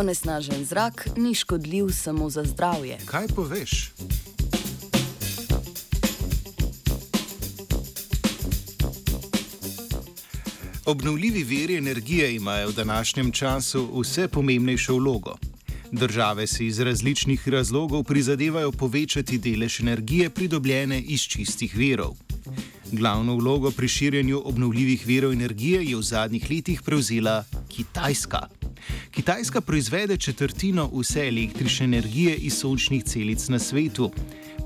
[0.00, 2.98] Onesnažen zrak ni škodljiv samo za zdravje.
[3.06, 3.92] Kaj poveš?
[10.86, 15.36] Obnovljivi veri energije imajo v današnjem času vse pomembnejšo vlogo.
[15.92, 22.16] Države si iz različnih razlogov prizadevajo povečati delež energije pridobljene iz čistih verov.
[22.92, 28.59] Glavno vlogo pri širjenju obnovljivih verov energije je v zadnjih letih prevzela Kitajska.
[29.10, 34.10] Kitajska proizvede četrtino vse električne energije iz sončnih celic na svetu.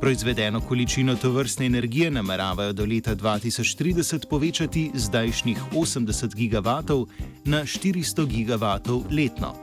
[0.01, 7.07] Proizvedeno količino tovrstne energije nameravajo do leta 2030 povečati z zdajšnjih 80 gigavatov
[7.45, 9.55] na 400 gigavatov letno.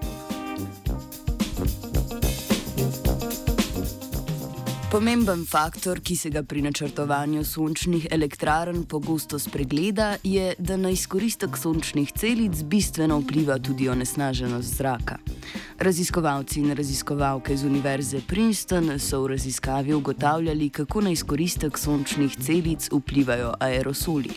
[4.92, 11.56] Pomemben faktor, ki se ga pri načrtovanju sončnih elektrarn pogosto spregleda, je, da na izkoristek
[11.58, 15.16] sončnih celic bistveno vpliva tudi onesnaženost zraka.
[15.80, 22.90] Raziskovalci in raziskovalke z Univerze Princeton so v raziskavi ugotavljali, kako na izkoristek sončnih celic
[22.92, 24.30] vplivajo aerosoli.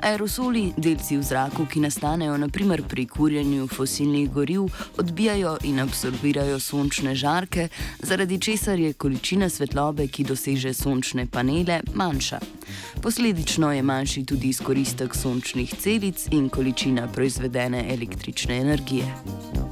[0.00, 7.14] Aerosoli, delci v zraku, ki nastanejo naprimer pri kurjenju fosilnih goriv, odbijajo in absorbirajo sončne
[7.14, 7.68] žarke,
[8.02, 12.40] zaradi česar je količina svetlobe, ki doseže sončne panele, manjša.
[13.02, 19.63] Posledično je manjši tudi izkoristek sončnih celic in količina proizvedene električne energije.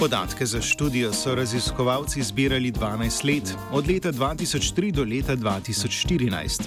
[0.00, 6.62] Podatke za študijo so raziskovalci zbirali 12 let, od leta 2003 do leta 2014.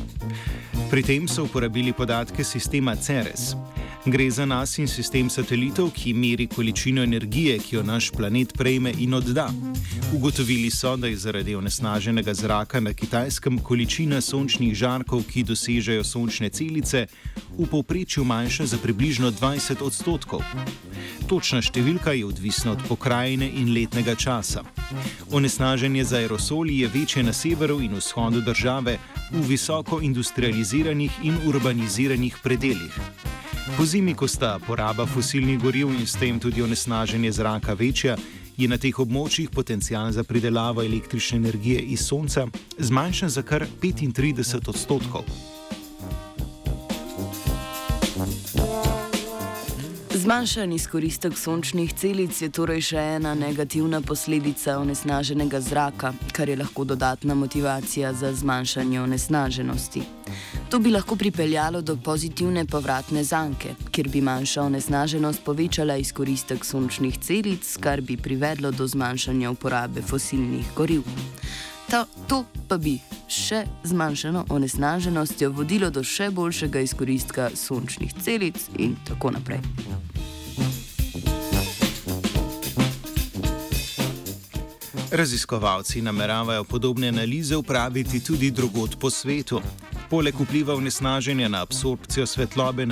[0.90, 3.56] Pri tem so uporabili podatke sistema CERES.
[4.06, 8.92] Gre za nas in sistem satelitov, ki meri količino energije, ki jo naš planet prejme
[9.00, 9.48] in odda.
[10.14, 16.50] Ugotovili so, da je zaradi onesnaženega zraka na kitajskem količina sončnih žarkov, ki dosežejo sončne
[16.50, 17.06] celice,
[17.58, 20.44] v povprečju manjša za približno 20 odstotkov.
[21.28, 24.66] Točna številka je odvisna od pokrajine in letnega časa.
[25.32, 28.98] Onesnaženje z aerosoli je večje na severu in vzhodu države,
[29.32, 33.32] v visoko industrializiranih in urbaniziranih predeljih.
[33.64, 38.18] Po zimi, ko sta poraba fosilnih goriv in s tem tudi onesnaženje zraka večja,
[38.58, 42.48] je na teh območjih potencial za pridelavo električne energije iz sonca
[42.78, 45.24] zmanjšan za kar 35 odstotkov.
[50.14, 56.86] Zmanjšan izkoristek sončnih celic je torej še ena negativna posledica onesnaženega zraka, kar je lahko
[56.86, 60.04] dodatna motivacija za zmanjšanje onesnaženosti.
[60.70, 67.18] To bi lahko pripeljalo do pozitivne povratne zanke, kjer bi manjša onesnaženost povečala izkoristek sončnih
[67.18, 71.10] celic, kar bi privedlo do zmanjšanja uporabe fosilnih goriv.
[71.90, 78.96] Ta, to pa bi še zmanjšano onesnaženostjo vodilo do še boljšega izkoristka sončnih celic in
[79.08, 79.62] tako naprej.
[85.14, 89.62] Raziskovalci nameravajo podobne analize upraviti tudi drugot po svetu.
[90.10, 92.86] Poleg vpliva vnesnaženja na absorpcijo svetlobe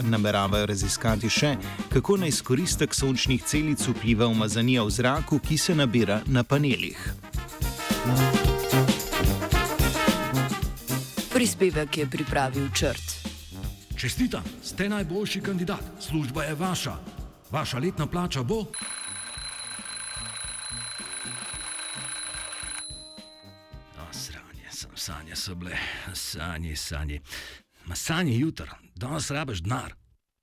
[0.00, 1.56] nameravajo raziskati še,
[1.92, 7.08] kako na izkoristek sončnih celic vpliva umazanija v zraku, ki se nabira na panelih.
[11.38, 13.30] Prispevek je pripravil črt.
[13.96, 16.96] Čestitam, ste najboljši kandidat, služba je vaša.
[17.50, 18.64] Vaša letna plača bo.
[24.94, 25.78] Sanje so bile,
[26.14, 27.20] sanje, sanje.
[27.86, 29.97] Ma sanje jutr, danes rabiš denar.